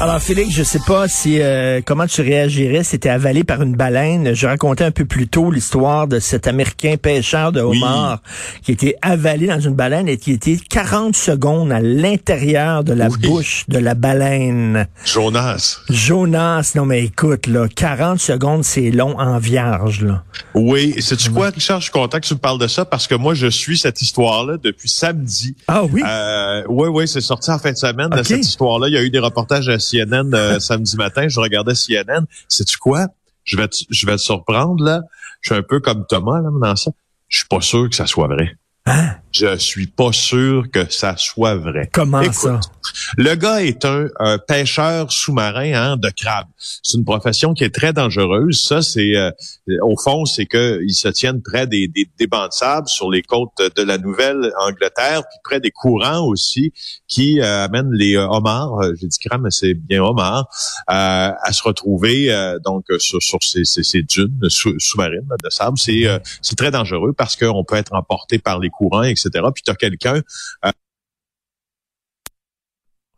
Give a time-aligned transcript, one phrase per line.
[0.00, 3.76] Alors Félix, je sais pas si euh, comment tu réagirais si tu avalé par une
[3.76, 4.34] baleine.
[4.34, 8.20] Je racontais un peu plus tôt l'histoire de cet Américain pêcheur de homard
[8.62, 13.08] qui été avalé dans une baleine et qui était 40 secondes à l'intérieur de la
[13.08, 14.88] bouche de la baleine.
[15.04, 15.78] Jonas.
[15.88, 20.04] Jonas, non mais écoute, là, 40 secondes, c'est long en vierge.
[20.04, 20.24] Là.
[20.54, 23.14] Oui, sais-tu quoi, Richard, je suis content que tu me parles de ça parce que
[23.14, 25.54] moi, je suis cette histoire-là depuis samedi.
[25.68, 26.02] Ah oui?
[26.04, 28.88] Euh, oui, oui, c'est sorti en fin de semaine, cette histoire-là.
[28.88, 32.24] Il y a eu des reportages à CNN euh, samedi matin, je regardais CNN.
[32.48, 33.08] Sais-tu quoi?
[33.44, 35.02] Je vais, te, je vais te surprendre, là.
[35.40, 36.92] Je suis un peu comme Thomas, là, dans ça.
[37.28, 38.56] Je suis pas sûr que ça soit vrai.
[38.86, 39.16] Hein?
[39.32, 41.88] Je suis pas sûr que ça soit vrai.
[41.92, 42.60] Comment ça?
[43.16, 44.08] Le gars est un,
[44.46, 46.48] pêcheur sous-marin hein, de crabes.
[46.58, 48.62] C'est une profession qui est très dangereuse.
[48.62, 49.30] Ça, c'est euh,
[49.82, 53.22] au fond, c'est qu'ils se tiennent près des, des, des, bancs de sable sur les
[53.22, 56.72] côtes de la Nouvelle-Angleterre, puis près des courants aussi
[57.08, 58.80] qui euh, amènent les euh, homards.
[59.00, 60.48] J'ai dit crabes, mais c'est bien homards
[60.86, 62.30] à se retrouver
[62.64, 65.78] donc sur, sur ces, ces, ces dunes sous-marines de sable.
[65.78, 66.04] C'est
[66.40, 69.21] c'est très dangereux parce qu'on peut être emporté par les courants, etc.
[69.52, 70.22] Puis tu as quelqu'un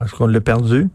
[0.04, 0.88] est-ce qu'on l'a perdu?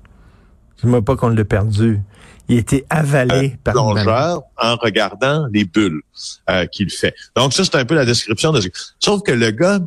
[0.82, 2.00] Dis-moi pas qu'on l'a perdu.
[2.48, 6.02] Il était avalé par plongeur en regardant les bulles
[6.50, 7.14] euh, qu'il fait.
[7.36, 8.62] Donc ça, c'est un peu la description de
[9.00, 9.80] Sauf que le gars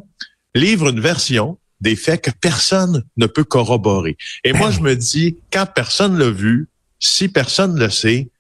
[0.55, 4.17] livre une version des faits que personne ne peut corroborer.
[4.45, 6.69] Et moi, je me dis, quand personne l'a vu,
[7.01, 8.31] si personne le sait,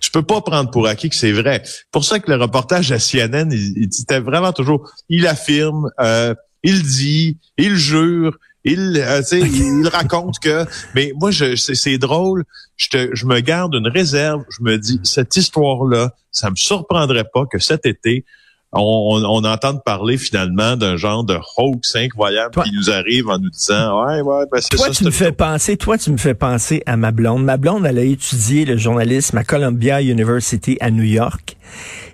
[0.00, 1.62] tu peux pas prendre pour acquis que c'est vrai.
[1.90, 6.82] Pour ça que le reportage à CNN, il, il vraiment toujours, il affirme, euh, il
[6.82, 10.64] dit, il jure, il, euh, il raconte que,
[10.94, 12.44] mais moi, je, c'est, drôle.
[12.76, 14.44] Je, te, je me garde une réserve.
[14.50, 18.24] Je me dis, cette histoire-là, ça me surprendrait pas que cet été,
[18.72, 23.48] on, on, entende parler finalement d'un genre de hoax incroyable qui nous arrive en nous
[23.48, 26.82] disant ouais ouais ben c'est toi tu me fais penser toi tu me fais penser
[26.84, 31.04] à ma blonde ma blonde elle a étudié le journalisme à Columbia University à New
[31.04, 31.56] York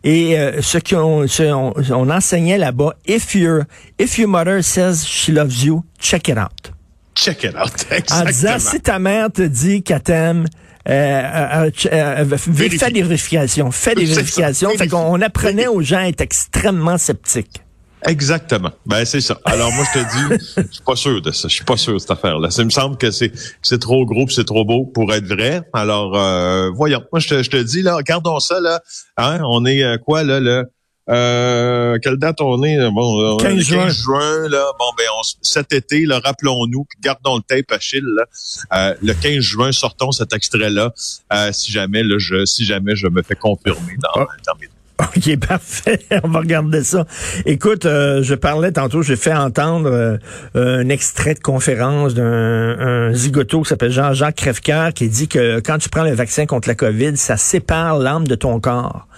[0.05, 3.63] et euh, ce qu'on on, enseignait là-bas, if your
[3.99, 6.73] if your mother says she loves you, check it out.
[7.15, 7.71] Check it out.
[7.91, 8.21] Exactement.
[8.21, 10.45] En disant si ta mère te dit qu'elle t'aime,
[10.89, 14.71] euh, euh, euh fais des vérifications, fais des vérifications.
[14.71, 17.65] Fait qu'on apprenait aux gens à être extrêmement sceptiques.
[18.07, 18.71] Exactement.
[18.85, 19.39] Ben c'est ça.
[19.45, 21.49] Alors moi je te dis, je suis pas sûr de ça.
[21.49, 22.51] Je suis pas sûr de cette affaire-là.
[22.51, 25.63] Ça me semble que c'est c'est trop gros, c'est trop beau pour être vrai.
[25.73, 27.03] Alors euh, voyons.
[27.13, 28.81] Moi je te, je te dis là, regardons ça là.
[29.17, 30.65] Hein, on est euh, quoi là le
[31.11, 32.79] euh, quelle date on est?
[32.91, 33.89] Bon, 15 juin.
[33.89, 34.49] juin.
[34.49, 34.65] là.
[34.79, 38.25] Bon, ben, on, cet été, là, rappelons-nous, gardons le tape Achille, là.
[38.73, 40.93] Euh, le 15 juin, sortons cet extrait-là,
[41.33, 44.27] euh, si jamais, là, je, si jamais je me fais confirmer dans, ah.
[44.47, 44.69] dans mes
[45.01, 45.99] OK, parfait.
[46.23, 47.05] On va regarder ça.
[47.47, 50.19] Écoute, euh, je parlais tantôt, j'ai fait entendre euh,
[50.55, 55.89] un extrait de conférence d'un zigoto qui s'appelle Jean-Jacques Crèvecoeur qui dit que quand tu
[55.89, 59.09] prends le vaccin contre la COVID, ça sépare l'âme de ton corps.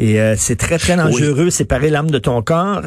[0.00, 2.82] Et euh, c'est très, très dangereux, séparer l'âme de ton corps.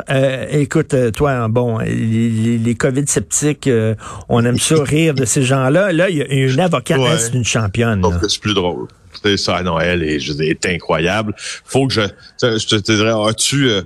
[0.50, 3.70] écoute, toi, bon, les, les COVID sceptiques,
[4.28, 5.94] on aime ça rire de ces gens-là.
[5.94, 8.04] Là, il y a une avocate, c'est une championne.
[8.28, 8.88] c'est plus drôle
[9.38, 11.34] ça Noël et je est incroyable.
[11.38, 12.02] Faut que je,
[12.42, 13.82] te dirais, as-tu, euh,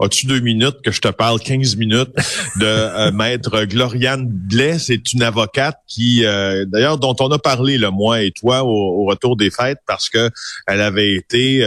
[0.00, 2.14] as-tu deux minutes que je te parle 15 minutes
[2.56, 4.78] de euh, maître Gloriane Blais?
[4.78, 9.04] C'est une avocate qui, euh, d'ailleurs, dont on a parlé, le moi et toi, au,
[9.04, 10.30] retour des fêtes, parce que
[10.66, 11.66] elle avait été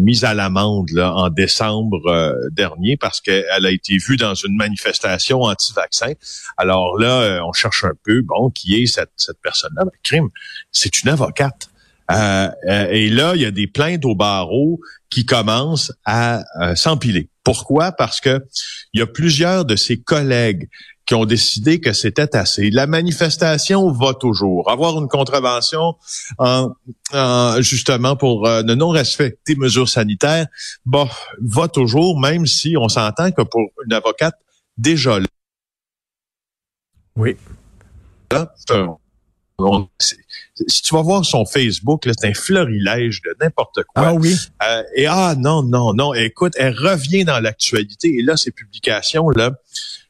[0.00, 6.12] mise à l'amende en décembre dernier parce qu'elle a été vue dans une manifestation anti-vaccin.
[6.56, 9.84] Alors là, on cherche un peu, bon, qui est cette, cette personne-là?
[9.84, 10.28] Ben, crime,
[10.72, 11.68] c'est une avocate.
[12.10, 14.80] Euh, euh, et là, il y a des plaintes au barreau
[15.10, 17.28] qui commencent à euh, s'empiler.
[17.44, 17.92] Pourquoi?
[17.92, 18.44] Parce que
[18.92, 20.68] il y a plusieurs de ses collègues
[21.06, 22.70] qui ont décidé que c'était assez.
[22.70, 24.68] La manifestation va toujours.
[24.68, 25.94] Avoir une contravention
[26.38, 26.72] en,
[27.60, 30.48] justement pour ne non-respect des mesures sanitaires,
[30.84, 31.08] bon,
[31.40, 34.34] va toujours, même si on s'entend que pour une avocate
[34.76, 35.26] déjà là.
[37.14, 37.36] Oui.
[38.32, 38.52] Là,
[40.68, 44.08] si tu vas voir son Facebook, c'est un florilège de n'importe quoi.
[44.08, 44.34] Ah oui.
[44.62, 46.14] Euh, et ah non, non, non.
[46.14, 48.16] Écoute, elle revient dans l'actualité.
[48.18, 49.52] Et là, ces publications, là,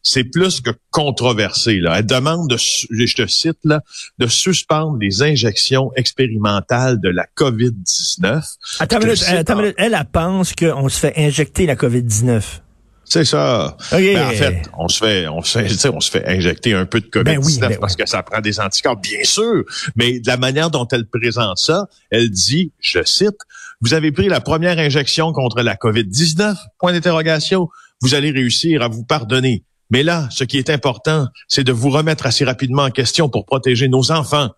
[0.02, 1.78] c'est plus que controversé.
[1.80, 1.98] Là.
[1.98, 3.82] Elle demande, de, je te cite, là,
[4.18, 8.56] de suspendre les injections expérimentales de la COVID-19.
[8.78, 12.60] Attends, minute, attends elle, elle pense qu'on se fait injecter la COVID-19.
[13.08, 13.76] C'est ça.
[13.92, 17.00] Ben, en fait, on se fait, on se fait, on se fait injecter un peu
[17.00, 19.62] de COVID-19 ben ben parce que ça prend des anticorps, bien sûr.
[19.94, 23.38] Mais de la manière dont elle présente ça, elle dit, je cite,
[23.80, 27.68] vous avez pris la première injection contre la COVID-19, point d'interrogation.
[28.02, 29.62] Vous allez réussir à vous pardonner.
[29.90, 33.46] Mais là, ce qui est important, c'est de vous remettre assez rapidement en question pour
[33.46, 34.50] protéger nos enfants,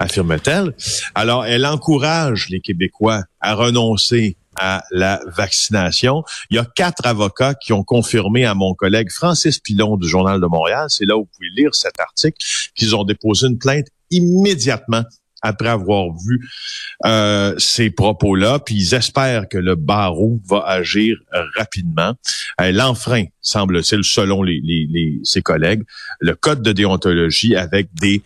[0.00, 0.74] affirme-t-elle.
[1.14, 6.24] Alors, elle encourage les Québécois à renoncer à la vaccination.
[6.50, 10.40] Il y a quatre avocats qui ont confirmé à mon collègue Francis Pilon du Journal
[10.40, 12.36] de Montréal, c'est là où vous pouvez lire cet article,
[12.74, 15.04] qu'ils ont déposé une plainte immédiatement
[15.42, 16.48] après avoir vu
[17.04, 21.16] euh, ces propos-là, puis ils espèrent que le barreau va agir
[21.56, 22.14] rapidement.
[22.58, 25.82] Elle enfreint, semble-t-il, selon les, les, ses collègues,
[26.20, 28.22] le code de déontologie avec des...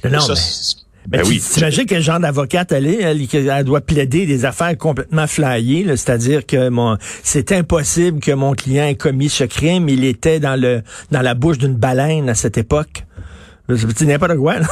[1.08, 1.40] Ben, ben oui.
[1.40, 3.00] T'imagines quel genre d'avocate elle est?
[3.00, 8.86] Elle, doit plaider des affaires complètement flyées, c'est-à-dire que mon, c'est impossible que mon client
[8.86, 9.88] ait commis ce crime.
[9.88, 13.04] Il était dans le dans la bouche d'une baleine à cette époque.
[13.68, 14.60] C'est n'importe quoi.
[14.60, 14.66] Là.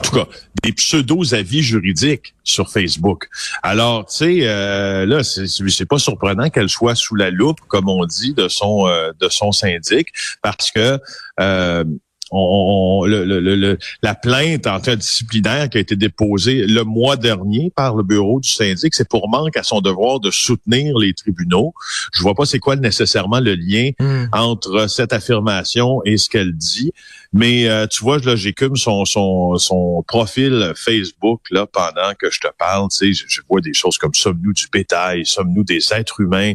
[0.00, 0.26] en tout cas,
[0.62, 3.28] des pseudo-avis juridiques sur Facebook.
[3.62, 8.04] Alors, tu sais, euh, là, c'est pas surprenant qu'elle soit sous la loupe, comme on
[8.06, 10.08] dit, de son euh, de son syndic,
[10.42, 10.98] parce que
[11.40, 11.84] euh,
[12.30, 17.70] on, le, le, la plainte en cas disciplinaire qui a été déposée le mois dernier
[17.74, 21.72] par le bureau du syndic, c'est pour manque à son devoir de soutenir les tribunaux.
[22.12, 24.26] Je vois pas c'est quoi nécessairement le lien hmm.
[24.32, 26.92] entre cette affirmation et ce qu'elle dit.
[27.32, 32.40] Mais euh, tu vois, là, j'écume son, son, son profil Facebook là pendant que je
[32.40, 32.88] te parle.
[32.90, 36.52] Tu sais, je, vois des choses comme sommes-nous du bétail, sommes-nous des êtres humains.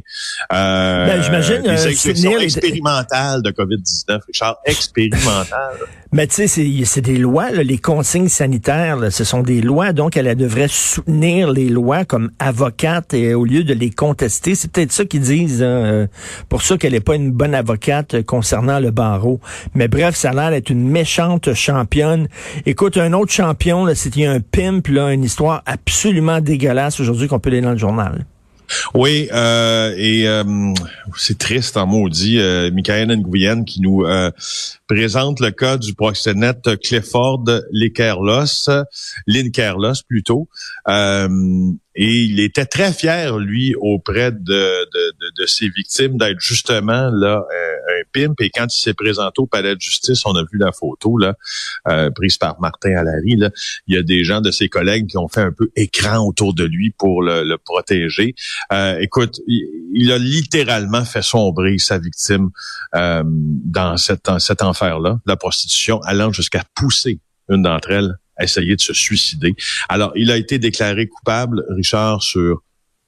[0.53, 5.79] Euh, ben, J'imagine des euh, expérimentales de COVID-19, Richard, expérimentales.
[6.13, 10.35] Mais tu sais, c'est des lois, les consignes sanitaires, ce sont des lois, donc elle,
[10.35, 14.53] devrait soutenir les lois comme avocate et au lieu de les contester.
[14.55, 16.07] C'est peut-être ça qu'ils disent, hein, euh,
[16.49, 19.39] pour ça qu'elle n'est pas une bonne avocate concernant le barreau.
[19.73, 22.27] Mais bref, ça a l'air d'être une méchante championne.
[22.65, 27.51] Écoute, un autre champion, c'était un pimp, là, une histoire absolument dégueulasse aujourd'hui qu'on peut
[27.51, 28.25] lire dans le journal.
[28.93, 30.43] Oui, euh, et euh,
[31.17, 34.31] c'est triste en maudit, euh, Michael Nguyen qui nous euh,
[34.87, 38.69] présente le cas du proxénète Clifford Linkerlos,
[39.27, 40.49] Linkerlos plutôt.
[41.93, 47.43] Et il était très fier, lui, auprès de, de, de, ses victimes, d'être justement là
[47.51, 47.70] un,
[48.15, 51.35] Et quand il s'est présenté au palais de justice, on a vu la photo là
[51.87, 53.35] euh, prise par Martin Allary.
[53.35, 53.49] Là,
[53.87, 56.53] il y a des gens de ses collègues qui ont fait un peu écran autour
[56.53, 58.35] de lui pour le, protéger.
[58.71, 62.49] Euh, écoute, il, a littéralement fait sombrer sa victime
[62.95, 67.19] euh, dans cette, cet enfer-là, la prostitution, allant jusqu'à pousser
[67.49, 69.55] une d'entre elles essayer de se suicider.
[69.89, 72.63] Alors, il a été déclaré coupable, Richard, sur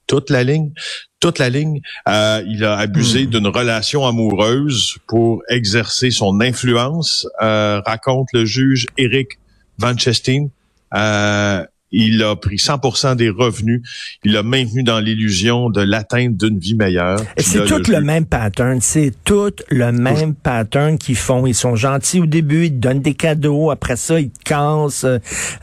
[0.08, 0.72] toute la ligne.
[1.20, 1.82] Toute la ligne.
[2.08, 3.30] Euh, il a abusé hmm.
[3.30, 9.40] d'une relation amoureuse pour exercer son influence, euh, raconte le juge Eric
[9.78, 10.48] Van Chestin.
[10.94, 13.82] Euh, il a pris 100% des revenus.
[14.24, 17.20] Il a maintenu dans l'illusion de l'atteinte d'une vie meilleure.
[17.38, 18.82] C'est tout le, même pattern.
[18.82, 21.46] C'est tout le même pattern qu'ils font.
[21.46, 23.72] Ils sont gentils au début, ils donnent des cadeaux.
[23.72, 25.06] Après ça, ils te cassent,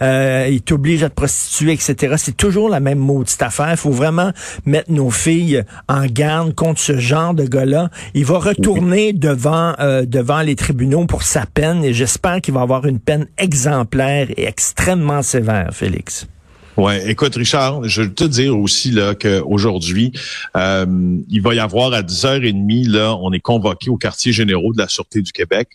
[0.02, 2.14] euh, ils t'obligent à te prostituer, etc.
[2.16, 3.72] C'est toujours la même maudite affaire.
[3.72, 4.32] Il faut vraiment
[4.64, 7.90] mettre nos filles en garde contre ce genre de gars-là.
[8.14, 12.60] Il va retourner devant euh, devant les tribunaux pour sa peine et j'espère qu'il va
[12.60, 16.19] avoir une peine exemplaire et extrêmement sévère, Félix.
[16.76, 20.12] Ouais, écoute Richard, je veux te dire aussi là qu'aujourd'hui,
[20.56, 20.86] euh,
[21.28, 24.88] il va y avoir à 10h30 là, on est convoqué au quartier généraux de la
[24.88, 25.68] Sûreté du Québec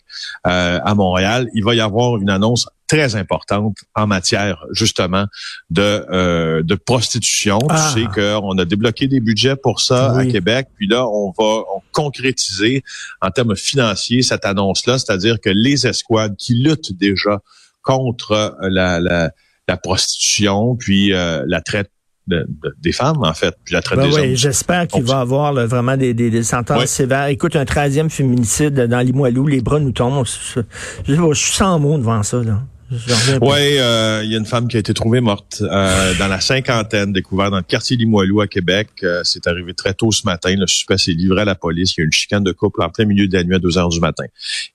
[0.46, 1.48] euh, à Montréal.
[1.54, 5.26] Il va y avoir une annonce très importante en matière justement
[5.70, 7.58] de euh, de prostitution.
[7.58, 7.92] Tu ah.
[7.94, 11.62] sais qu'on a débloqué des budgets pour ça à Québec, puis là on va
[11.92, 12.82] concrétiser
[13.20, 17.42] en termes financiers cette annonce-là, c'est-à-dire que les escouades qui luttent déjà
[17.82, 19.30] contre la, la
[19.68, 21.90] la prostitution, puis euh, la traite
[22.28, 25.96] des femmes, en fait, puis la traite ben des oui, J'espère qu'il va avoir vraiment
[25.96, 27.26] des, des, sentences sévères.
[27.26, 30.26] Écoute, un 13e féminicide dans Limoilou, les bras nous tombent.
[30.26, 30.60] Je,
[31.06, 32.42] je, suis sans mots devant ça.
[32.42, 32.62] Là.
[32.90, 36.40] Oui, euh, il y a une femme qui a été trouvée morte euh, dans la
[36.40, 38.88] cinquantaine, découverte dans le quartier Limoilou à Québec.
[39.02, 40.54] Euh, c'est arrivé très tôt ce matin.
[40.56, 41.96] Le suspect s'est livré à la police.
[41.96, 43.58] Il y a eu une chicane de couple en plein milieu de la nuit à
[43.58, 44.24] 2 heures du matin.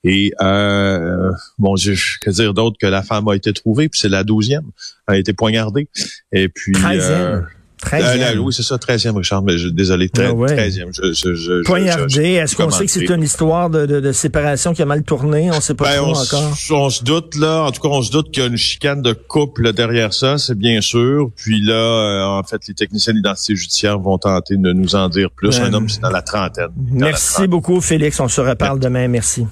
[0.04, 4.08] Et euh, bon Dieu, que dire d'autre que la femme a été trouvée, puis c'est
[4.08, 4.70] la douzième.
[5.08, 5.88] Elle a été poignardée.
[6.32, 6.72] Et puis...
[6.72, 7.46] 13e.
[7.84, 8.38] 13e.
[8.38, 10.54] oui, c'est ça, 13e, Richard, mais je, désolé, 13, Ah ouais.
[10.56, 10.88] 13e.
[10.94, 12.22] Je, je, je, Poignardé.
[12.32, 15.50] Est-ce qu'on sait que c'est une histoire de, de, de séparation qui a mal tourné?
[15.50, 16.52] On sait pas Ben, trop on, encore.
[16.84, 19.02] on se doute là, en tout cas, on se doute qu'il y a une chicane
[19.02, 21.30] de couple derrière ça, c'est bien sûr.
[21.36, 25.30] Puis là, euh, en fait, les techniciens d'identité judiciaire vont tenter de nous en dire
[25.30, 25.58] plus.
[25.58, 26.68] Ben, Un homme, c'est dans la trentaine.
[26.76, 28.18] Dans la Merci beaucoup, Félix.
[28.20, 29.08] On se reparle demain.
[29.08, 29.46] Merci.